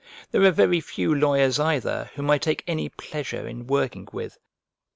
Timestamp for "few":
0.81-1.13